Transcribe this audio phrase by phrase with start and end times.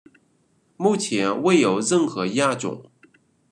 [0.77, 2.89] 目前未有任何亚种。